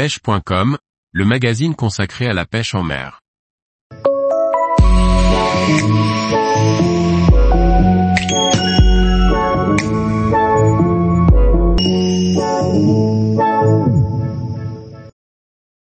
pêche.com, 0.00 0.78
le 1.12 1.24
magazine 1.26 1.74
consacré 1.74 2.26
à 2.26 2.32
la 2.32 2.46
pêche 2.46 2.74
en 2.74 2.82
mer. 2.82 3.20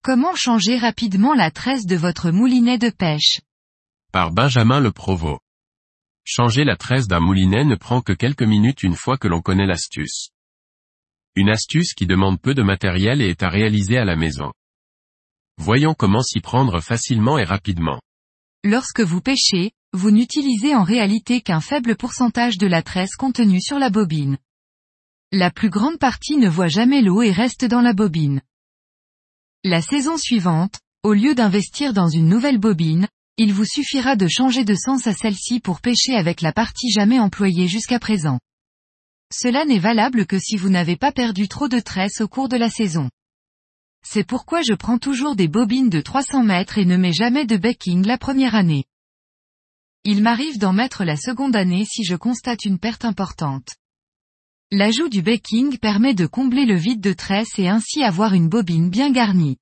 Comment 0.01 0.33
changer 0.33 0.77
rapidement 0.79 1.35
la 1.35 1.51
tresse 1.51 1.85
de 1.85 1.95
votre 1.95 2.31
moulinet 2.31 2.79
de 2.79 2.89
pêche? 2.89 3.41
Par 4.11 4.31
Benjamin 4.31 4.79
Le 4.79 4.91
Provost. 4.91 5.41
Changer 6.23 6.63
la 6.63 6.75
tresse 6.75 7.07
d'un 7.07 7.19
moulinet 7.19 7.65
ne 7.65 7.75
prend 7.75 8.01
que 8.01 8.13
quelques 8.13 8.41
minutes 8.41 8.81
une 8.81 8.95
fois 8.95 9.17
que 9.19 9.27
l'on 9.27 9.41
connaît 9.41 9.67
l'astuce. 9.67 10.31
Une 11.35 11.49
astuce 11.49 11.93
qui 11.93 12.07
demande 12.07 12.41
peu 12.41 12.53
de 12.53 12.61
matériel 12.61 13.21
et 13.21 13.29
est 13.29 13.41
à 13.41 13.49
réaliser 13.49 13.97
à 13.97 14.03
la 14.03 14.17
maison. 14.17 14.51
Voyons 15.57 15.93
comment 15.93 16.23
s'y 16.23 16.41
prendre 16.41 16.81
facilement 16.81 17.37
et 17.37 17.45
rapidement. 17.45 18.01
Lorsque 18.65 18.99
vous 18.99 19.21
pêchez, 19.21 19.71
vous 19.93 20.11
n'utilisez 20.11 20.75
en 20.75 20.83
réalité 20.83 21.39
qu'un 21.39 21.61
faible 21.61 21.95
pourcentage 21.95 22.57
de 22.57 22.67
la 22.67 22.81
tresse 22.81 23.15
contenue 23.15 23.61
sur 23.61 23.79
la 23.79 23.89
bobine. 23.89 24.37
La 25.31 25.51
plus 25.51 25.69
grande 25.69 25.99
partie 25.99 26.35
ne 26.35 26.49
voit 26.49 26.67
jamais 26.67 27.01
l'eau 27.01 27.21
et 27.21 27.31
reste 27.31 27.63
dans 27.63 27.81
la 27.81 27.93
bobine. 27.93 28.41
La 29.63 29.81
saison 29.81 30.17
suivante, 30.17 30.79
au 31.03 31.13
lieu 31.13 31.33
d'investir 31.33 31.93
dans 31.93 32.09
une 32.09 32.27
nouvelle 32.27 32.57
bobine, 32.57 33.07
il 33.37 33.53
vous 33.53 33.65
suffira 33.65 34.17
de 34.17 34.27
changer 34.27 34.65
de 34.65 34.75
sens 34.75 35.07
à 35.07 35.13
celle-ci 35.13 35.61
pour 35.61 35.79
pêcher 35.79 36.13
avec 36.13 36.41
la 36.41 36.51
partie 36.51 36.91
jamais 36.91 37.19
employée 37.19 37.69
jusqu'à 37.69 37.99
présent. 37.99 38.39
Cela 39.33 39.65
n'est 39.65 39.79
valable 39.79 40.25
que 40.25 40.39
si 40.39 40.57
vous 40.57 40.69
n'avez 40.69 40.97
pas 40.97 41.11
perdu 41.11 41.47
trop 41.47 41.67
de 41.67 41.79
tresse 41.79 42.21
au 42.21 42.27
cours 42.27 42.49
de 42.49 42.57
la 42.57 42.69
saison. 42.69 43.09
C'est 44.03 44.25
pourquoi 44.25 44.61
je 44.61 44.73
prends 44.73 44.97
toujours 44.97 45.35
des 45.35 45.47
bobines 45.47 45.89
de 45.89 46.01
300 46.01 46.43
mètres 46.43 46.77
et 46.77 46.85
ne 46.85 46.97
mets 46.97 47.13
jamais 47.13 47.45
de 47.45 47.55
backing 47.55 48.05
la 48.05 48.17
première 48.17 48.55
année. 48.55 48.85
Il 50.03 50.21
m'arrive 50.21 50.57
d'en 50.57 50.73
mettre 50.73 51.03
la 51.03 51.15
seconde 51.15 51.55
année 51.55 51.85
si 51.85 52.03
je 52.03 52.15
constate 52.15 52.65
une 52.65 52.79
perte 52.79 53.05
importante. 53.05 53.69
L'ajout 54.71 55.09
du 55.09 55.21
backing 55.21 55.77
permet 55.77 56.13
de 56.13 56.25
combler 56.25 56.65
le 56.65 56.75
vide 56.75 57.01
de 57.01 57.13
tresse 57.13 57.59
et 57.59 57.67
ainsi 57.67 58.03
avoir 58.03 58.33
une 58.33 58.49
bobine 58.49 58.89
bien 58.89 59.11
garnie. 59.11 59.57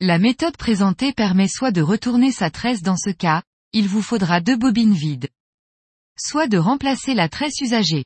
La 0.00 0.18
méthode 0.18 0.56
présentée 0.56 1.12
permet 1.12 1.46
soit 1.46 1.70
de 1.70 1.80
retourner 1.80 2.32
sa 2.32 2.50
tresse 2.50 2.82
dans 2.82 2.96
ce 2.96 3.10
cas, 3.10 3.42
il 3.72 3.86
vous 3.86 4.02
faudra 4.02 4.40
deux 4.40 4.56
bobines 4.56 4.94
vides. 4.94 5.28
Soit 6.18 6.48
de 6.48 6.58
remplacer 6.58 7.14
la 7.14 7.28
tresse 7.28 7.60
usagée. 7.60 8.04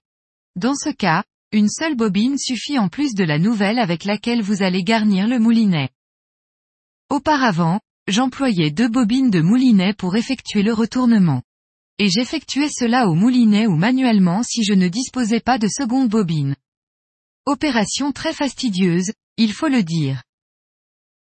Dans 0.57 0.75
ce 0.75 0.89
cas, 0.89 1.23
une 1.53 1.69
seule 1.69 1.97
bobine 1.97 2.39
suffit 2.39 2.79
en 2.79 2.89
plus 2.89 3.15
de 3.15 3.25
la 3.25 3.39
nouvelle 3.39 3.79
avec 3.79 4.05
laquelle 4.05 4.41
vous 4.41 4.63
allez 4.63 4.83
garnir 4.83 5.29
le 5.29 5.39
moulinet. 5.39 5.91
Auparavant, 7.11 7.79
j'employais 8.09 8.71
deux 8.71 8.89
bobines 8.89 9.29
de 9.29 9.43
moulinet 9.43 9.93
pour 9.93 10.17
effectuer 10.17 10.63
le 10.63 10.73
retournement. 10.73 11.43
Et 11.99 12.09
j'effectuais 12.09 12.71
cela 12.71 13.09
au 13.09 13.15
moulinet 13.15 13.67
ou 13.67 13.77
manuellement 13.77 14.43
si 14.43 14.65
je 14.65 14.73
ne 14.73 14.89
disposais 14.89 15.41
pas 15.41 15.59
de 15.59 15.69
seconde 15.69 16.09
bobine. 16.09 16.57
Opération 17.45 18.13
très 18.13 18.33
fastidieuse, 18.33 19.13
il 19.37 19.53
faut 19.53 19.69
le 19.69 19.83
dire. 19.83 20.23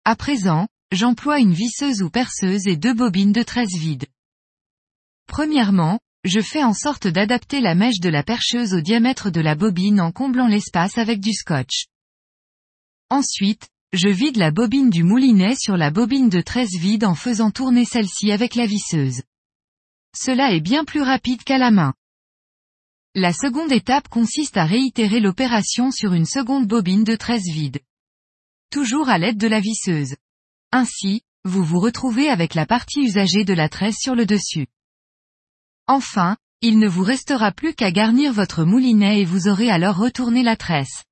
À 0.05 0.15
présent, 0.15 0.69
j'emploie 0.93 1.41
une 1.41 1.55
visseuse 1.55 2.03
ou 2.03 2.11
perceuse 2.11 2.67
et 2.67 2.77
deux 2.77 2.95
bobines 2.95 3.33
de 3.33 3.43
tresse 3.43 3.77
vide. 3.77 4.07
Premièrement, 5.27 5.99
je 6.27 6.41
fais 6.41 6.65
en 6.65 6.75
sorte 6.75 7.07
d'adapter 7.07 7.61
la 7.61 7.75
mèche 7.75 8.01
de 8.01 8.09
la 8.09 8.23
percheuse 8.23 8.75
au 8.75 8.81
diamètre 8.81 9.31
de 9.31 9.41
la 9.41 9.55
bobine 9.55 10.01
en 10.01 10.13
comblant 10.13 10.49
l'espace 10.49 10.99
avec 10.99 11.21
du 11.21 11.33
scotch. 11.33 11.87
Ensuite, 13.11 13.69
je 13.93 14.09
vide 14.09 14.37
la 14.37 14.51
bobine 14.51 14.91
du 14.91 15.05
moulinet 15.05 15.55
sur 15.55 15.77
la 15.77 15.91
bobine 15.91 16.29
de 16.29 16.41
tresse 16.41 16.77
vide 16.77 17.05
en 17.05 17.15
faisant 17.15 17.51
tourner 17.51 17.85
celle-ci 17.85 18.33
avec 18.33 18.57
la 18.57 18.67
visseuse. 18.67 19.23
Cela 20.15 20.53
est 20.53 20.61
bien 20.61 20.85
plus 20.85 21.03
rapide 21.03 21.45
qu'à 21.45 21.59
la 21.59 21.71
main. 21.71 21.95
La 23.15 23.33
seconde 23.33 23.73
étape 23.73 24.09
consiste 24.09 24.57
à 24.57 24.67
réitérer 24.67 25.21
l'opération 25.21 25.91
sur 25.91 26.13
une 26.13 26.27
seconde 26.27 26.67
bobine 26.67 27.05
de 27.05 27.17
tresse 27.17 27.49
vide. 27.49 27.79
Toujours 28.71 29.09
à 29.09 29.19
l'aide 29.19 29.39
de 29.39 29.47
la 29.47 29.61
visseuse. 29.61 30.17
Ainsi, 30.73 31.23
vous 31.45 31.65
vous 31.65 31.79
retrouvez 31.79 32.29
avec 32.29 32.55
la 32.55 32.67
partie 32.67 33.01
usagée 33.01 33.45
de 33.45 33.55
la 33.55 33.69
tresse 33.69 33.97
sur 34.01 34.17
le 34.17 34.27
dessus. 34.27 34.67
Enfin, 35.89 36.37
il 36.63 36.79
ne 36.79 36.89
vous 36.89 37.05
restera 37.05 37.53
plus 37.53 37.75
qu'à 37.75 37.93
garnir 37.93 38.33
votre 38.33 38.65
moulinet 38.65 39.21
et 39.21 39.25
vous 39.25 39.47
aurez 39.47 39.71
alors 39.71 39.97
retourné 39.97 40.43
la 40.43 40.57
tresse. 40.57 41.05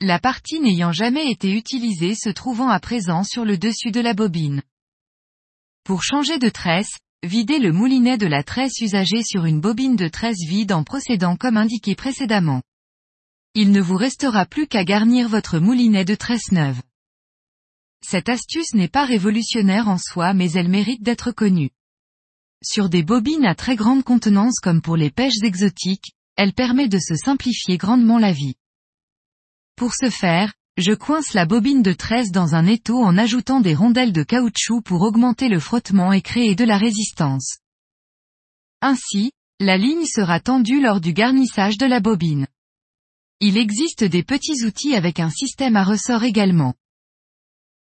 La 0.00 0.18
partie 0.18 0.58
n'ayant 0.58 0.90
jamais 0.90 1.30
été 1.30 1.52
utilisée 1.52 2.14
se 2.16 2.28
trouvant 2.28 2.68
à 2.68 2.80
présent 2.80 3.22
sur 3.22 3.44
le 3.44 3.56
dessus 3.56 3.92
de 3.92 4.00
la 4.00 4.12
bobine. 4.12 4.62
Pour 5.84 6.02
changer 6.02 6.38
de 6.38 6.48
tresse, 6.48 6.98
videz 7.22 7.60
le 7.60 7.72
moulinet 7.72 8.18
de 8.18 8.26
la 8.26 8.42
tresse 8.42 8.80
usagée 8.80 9.22
sur 9.22 9.44
une 9.44 9.60
bobine 9.60 9.96
de 9.96 10.08
tresse 10.08 10.44
vide 10.44 10.72
en 10.72 10.82
procédant 10.82 11.36
comme 11.36 11.56
indiqué 11.56 11.94
précédemment. 11.94 12.62
Il 13.54 13.70
ne 13.70 13.80
vous 13.80 13.96
restera 13.96 14.44
plus 14.44 14.66
qu'à 14.66 14.84
garnir 14.84 15.28
votre 15.28 15.60
moulinet 15.60 16.04
de 16.04 16.16
tresse 16.16 16.50
neuve. 16.50 16.82
Cette 18.04 18.28
astuce 18.28 18.74
n'est 18.74 18.88
pas 18.88 19.04
révolutionnaire 19.04 19.88
en 19.88 19.98
soi 19.98 20.34
mais 20.34 20.50
elle 20.52 20.68
mérite 20.68 21.02
d'être 21.02 21.30
connue. 21.30 21.70
Sur 22.66 22.88
des 22.88 23.02
bobines 23.02 23.44
à 23.44 23.54
très 23.54 23.76
grande 23.76 24.04
contenance 24.04 24.58
comme 24.58 24.80
pour 24.80 24.96
les 24.96 25.10
pêches 25.10 25.42
exotiques, 25.42 26.12
elle 26.36 26.54
permet 26.54 26.88
de 26.88 26.98
se 26.98 27.14
simplifier 27.14 27.76
grandement 27.76 28.18
la 28.18 28.32
vie. 28.32 28.54
Pour 29.76 29.92
ce 29.94 30.08
faire, 30.08 30.54
je 30.78 30.92
coince 30.92 31.34
la 31.34 31.44
bobine 31.44 31.82
de 31.82 31.92
tresse 31.92 32.30
dans 32.30 32.54
un 32.54 32.66
étau 32.66 33.02
en 33.02 33.18
ajoutant 33.18 33.60
des 33.60 33.74
rondelles 33.74 34.12
de 34.14 34.22
caoutchouc 34.22 34.80
pour 34.80 35.02
augmenter 35.02 35.48
le 35.48 35.60
frottement 35.60 36.12
et 36.12 36.22
créer 36.22 36.54
de 36.54 36.64
la 36.64 36.78
résistance. 36.78 37.58
Ainsi, 38.80 39.32
la 39.60 39.76
ligne 39.76 40.06
sera 40.06 40.40
tendue 40.40 40.80
lors 40.80 41.00
du 41.02 41.12
garnissage 41.12 41.76
de 41.76 41.86
la 41.86 42.00
bobine. 42.00 42.46
Il 43.40 43.58
existe 43.58 44.04
des 44.04 44.22
petits 44.22 44.64
outils 44.64 44.94
avec 44.94 45.20
un 45.20 45.30
système 45.30 45.76
à 45.76 45.84
ressort 45.84 46.24
également. 46.24 46.74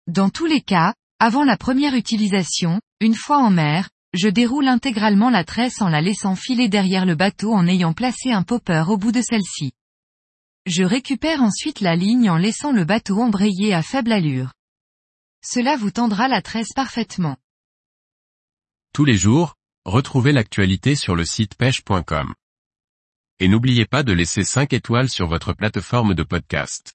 Dans 0.08 0.30
tous 0.30 0.46
les 0.46 0.62
cas, 0.62 0.94
avant 1.20 1.44
la 1.44 1.56
première 1.56 1.94
utilisation, 1.94 2.80
une 3.00 3.14
fois 3.14 3.38
en 3.38 3.50
mer, 3.50 3.88
je 4.14 4.28
déroule 4.28 4.68
intégralement 4.68 5.28
la 5.28 5.44
tresse 5.44 5.82
en 5.82 5.88
la 5.88 6.00
laissant 6.00 6.36
filer 6.36 6.68
derrière 6.68 7.04
le 7.04 7.16
bateau 7.16 7.52
en 7.52 7.66
ayant 7.66 7.92
placé 7.92 8.30
un 8.30 8.44
popper 8.44 8.84
au 8.88 8.96
bout 8.96 9.10
de 9.10 9.20
celle-ci. 9.20 9.72
Je 10.66 10.84
récupère 10.84 11.42
ensuite 11.42 11.80
la 11.80 11.96
ligne 11.96 12.30
en 12.30 12.36
laissant 12.36 12.72
le 12.72 12.84
bateau 12.84 13.20
embrayer 13.20 13.74
à 13.74 13.82
faible 13.82 14.12
allure. 14.12 14.52
Cela 15.44 15.76
vous 15.76 15.90
tendra 15.90 16.28
la 16.28 16.40
tresse 16.40 16.72
parfaitement. 16.74 17.36
Tous 18.94 19.04
les 19.04 19.16
jours, 19.16 19.56
retrouvez 19.84 20.32
l'actualité 20.32 20.94
sur 20.94 21.16
le 21.16 21.24
site 21.24 21.56
pêche.com. 21.56 22.34
Et 23.40 23.48
n'oubliez 23.48 23.84
pas 23.84 24.04
de 24.04 24.12
laisser 24.12 24.44
5 24.44 24.72
étoiles 24.72 25.10
sur 25.10 25.26
votre 25.26 25.52
plateforme 25.52 26.14
de 26.14 26.22
podcast. 26.22 26.94